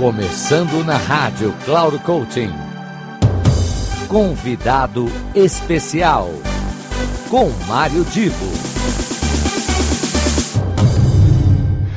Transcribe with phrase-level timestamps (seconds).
[0.00, 2.48] Começando na rádio Cloud Coaching.
[4.08, 5.04] Convidado
[5.34, 6.30] especial
[7.28, 8.46] com Mário Divo.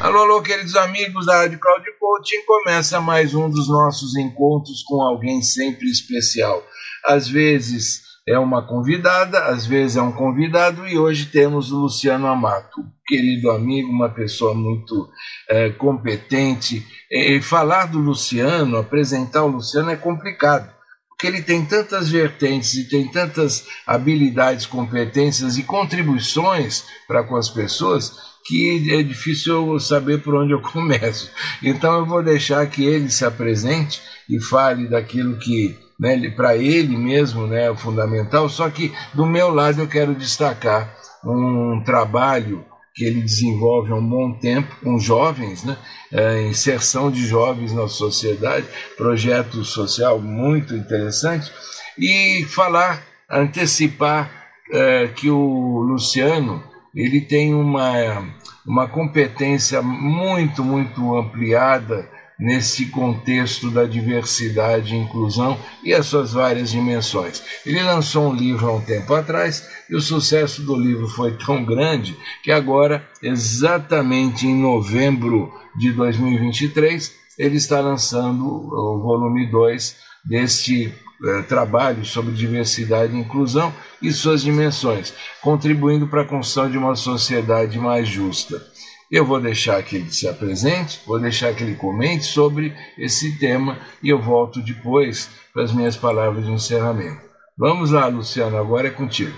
[0.00, 2.44] Alô, alô, queridos amigos da Rádio Cloud Coaching.
[2.44, 6.66] Começa mais um dos nossos encontros com alguém sempre especial.
[7.06, 12.26] Às vezes é uma convidada, às vezes é um convidado e hoje temos o Luciano
[12.26, 15.10] Amato, querido amigo, uma pessoa muito
[15.48, 16.86] é, competente.
[17.10, 20.72] E falar do Luciano, apresentar o Luciano é complicado,
[21.10, 27.50] porque ele tem tantas vertentes e tem tantas habilidades, competências e contribuições para com as
[27.50, 31.30] pessoas que é difícil eu saber por onde eu começo.
[31.62, 36.96] Então eu vou deixar que ele se apresente e fale daquilo que né, para ele
[36.96, 40.94] mesmo né, é fundamental, só que do meu lado eu quero destacar
[41.24, 45.76] um trabalho que ele desenvolve há um bom tempo com jovens, né,
[46.12, 51.50] é, inserção de jovens na sociedade, projeto social muito interessante,
[51.98, 54.30] e falar, antecipar
[54.72, 56.62] é, que o Luciano
[56.94, 58.24] ele tem uma,
[58.64, 66.70] uma competência muito, muito ampliada nesse contexto da diversidade e inclusão e as suas várias
[66.70, 67.42] dimensões.
[67.64, 71.64] Ele lançou um livro há um tempo atrás e o sucesso do livro foi tão
[71.64, 80.92] grande que agora, exatamente em novembro de 2023, ele está lançando o volume 2 deste
[81.24, 86.94] eh, trabalho sobre diversidade e inclusão e suas dimensões, contribuindo para a construção de uma
[86.96, 88.62] sociedade mais justa.
[89.10, 93.78] Eu vou deixar que ele se apresente, vou deixar que ele comente sobre esse tema
[94.02, 97.22] e eu volto depois para as minhas palavras de encerramento.
[97.56, 99.36] Vamos lá, Luciano, agora é contigo.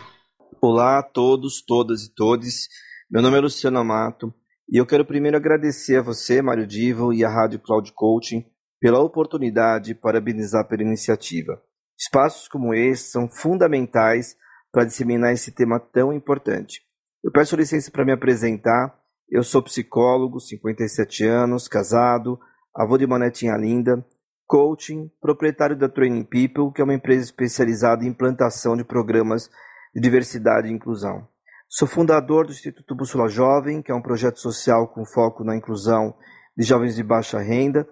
[0.62, 2.68] Olá a todos, todas e todes.
[3.10, 4.32] Meu nome é Luciano Amato
[4.68, 8.44] e eu quero primeiro agradecer a você, Mário Divo, e a Rádio Cloud Coaching
[8.80, 11.60] pela oportunidade e parabenizar pela iniciativa.
[11.98, 14.36] Espaços como esse são fundamentais
[14.70, 16.82] para disseminar esse tema tão importante.
[17.24, 18.94] Eu peço licença para me apresentar
[19.28, 22.38] eu sou psicólogo, 57 anos, casado,
[22.74, 24.04] avô de uma netinha linda,
[24.46, 29.50] coaching, proprietário da Training People, que é uma empresa especializada em implantação de programas
[29.94, 31.26] de diversidade e inclusão.
[31.68, 36.14] Sou fundador do Instituto Bússola Jovem, que é um projeto social com foco na inclusão
[36.56, 37.86] de jovens de baixa renda,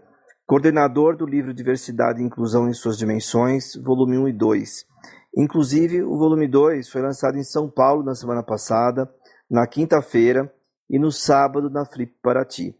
[0.47, 4.71] coordenador do livro Diversidade e Inclusão em suas dimensões, volume 1 e 2.
[5.37, 9.13] Inclusive, o volume 2 foi lançado em São Paulo na semana passada,
[9.51, 10.53] na quinta-feira,
[10.89, 12.75] e no sábado na Flip Paraty.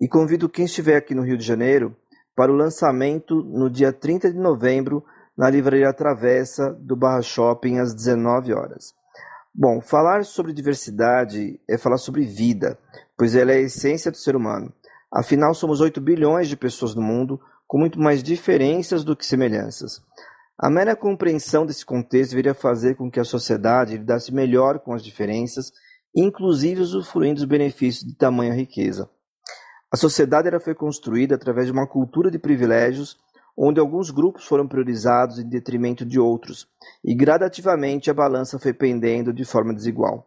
[0.00, 1.96] E convido quem estiver aqui no Rio de Janeiro
[2.34, 5.04] para o lançamento no dia 30 de novembro
[5.36, 8.94] na Livraria Travessa do Barra Shopping às 19 horas.
[9.54, 12.78] Bom, falar sobre diversidade é falar sobre vida,
[13.16, 14.72] pois ela é a essência do ser humano.
[15.12, 20.00] Afinal, somos 8 bilhões de pessoas no mundo, com muito mais diferenças do que semelhanças.
[20.58, 25.02] A mera compreensão desse contexto deveria fazer com que a sociedade lidasse melhor com as
[25.02, 25.72] diferenças
[26.14, 29.08] inclusive usufruindo dos benefícios de tamanha riqueza.
[29.92, 33.18] A sociedade era foi construída através de uma cultura de privilégios,
[33.56, 36.66] onde alguns grupos foram priorizados em detrimento de outros,
[37.04, 40.26] e gradativamente a balança foi pendendo de forma desigual.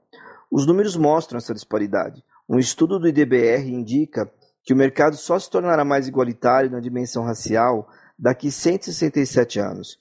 [0.51, 2.23] Os números mostram essa disparidade.
[2.47, 4.31] Um estudo do IDBR indica
[4.63, 9.97] que o mercado só se tornará mais igualitário na dimensão racial daqui 167 anos.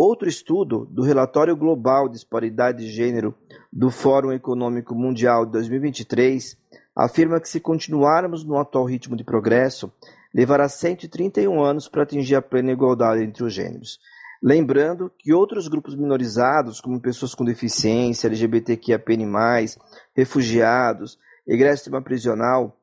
[0.00, 3.34] Outro estudo do Relatório Global de Disparidade de Gênero
[3.72, 6.56] do Fórum Econômico Mundial de 2023
[6.94, 9.92] afirma que, se continuarmos no atual ritmo de progresso,
[10.32, 13.98] levará 131 anos para atingir a plena igualdade entre os gêneros.
[14.40, 19.26] Lembrando que outros grupos minorizados, como pessoas com deficiência, LGBTQIAPN+,
[20.14, 22.80] refugiados, egresso prisional,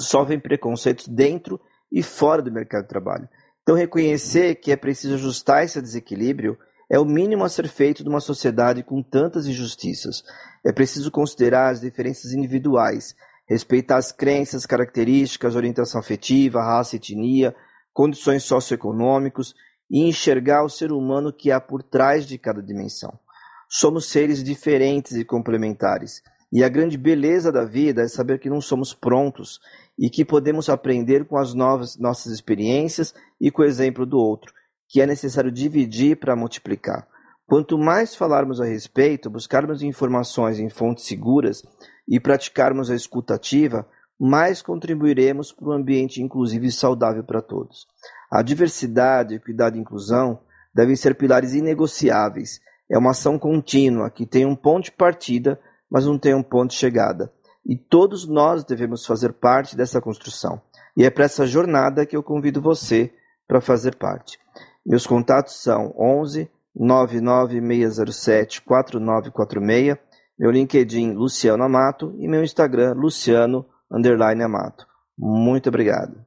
[0.00, 1.60] sofrem preconceitos dentro
[1.92, 3.28] e fora do mercado de trabalho.
[3.68, 6.56] Então, reconhecer que é preciso ajustar esse desequilíbrio
[6.90, 10.22] é o mínimo a ser feito numa sociedade com tantas injustiças.
[10.64, 13.14] É preciso considerar as diferenças individuais,
[13.46, 17.54] respeitar as crenças, características, orientação afetiva, raça, etnia,
[17.92, 19.52] condições socioeconômicas
[19.90, 23.20] e enxergar o ser humano que há por trás de cada dimensão.
[23.68, 26.22] Somos seres diferentes e complementares.
[26.52, 29.60] E a grande beleza da vida é saber que não somos prontos
[29.98, 34.52] e que podemos aprender com as novas nossas experiências e com o exemplo do outro,
[34.88, 37.06] que é necessário dividir para multiplicar.
[37.46, 41.62] Quanto mais falarmos a respeito, buscarmos informações em fontes seguras
[42.06, 43.86] e praticarmos a escutativa,
[44.18, 47.86] mais contribuiremos para um ambiente inclusivo e saudável para todos.
[48.30, 50.40] A diversidade, equidade e inclusão
[50.74, 52.60] devem ser pilares inegociáveis.
[52.90, 55.58] É uma ação contínua que tem um ponto de partida,
[55.90, 57.32] mas não tem um ponto de chegada.
[57.64, 60.60] E todos nós devemos fazer parte dessa construção.
[60.96, 63.12] E é para essa jornada que eu convido você
[63.46, 64.38] para fazer parte.
[64.84, 69.96] Meus contatos são 11 99607 4946,
[70.38, 74.86] meu LinkedIn Luciano Amato e meu Instagram Luciano underline Amato.
[75.18, 76.24] Muito obrigado.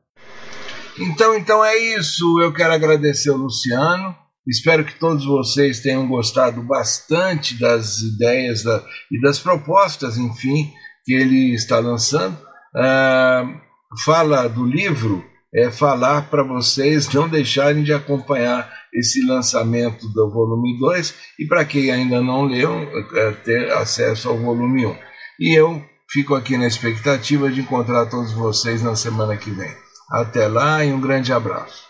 [1.00, 2.40] Então, então é isso.
[2.42, 4.16] Eu quero agradecer ao Luciano.
[4.48, 10.72] Espero que todos vocês tenham gostado bastante das ideias da, e das propostas, enfim,
[11.06, 12.36] que ele está lançando.
[12.76, 13.60] Uh,
[14.04, 15.24] fala do livro
[15.54, 21.66] é falar para vocês não deixarem de acompanhar esse lançamento do volume 2 e para
[21.66, 22.72] quem ainda não leu,
[23.16, 24.90] é, ter acesso ao volume 1.
[24.90, 24.96] Um.
[25.40, 29.72] E eu fico aqui na expectativa de encontrar todos vocês na semana que vem.
[30.10, 31.90] Até lá e um grande abraço.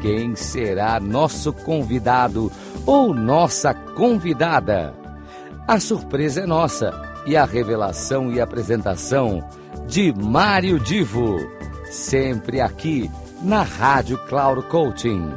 [0.00, 2.52] Quem será nosso convidado
[2.86, 4.94] ou nossa convidada?
[5.66, 6.94] A surpresa é nossa
[7.26, 9.44] e a revelação e apresentação
[9.86, 11.36] de Mário Divo,
[11.90, 13.10] sempre aqui
[13.42, 15.28] na Rádio Cloud Coaching.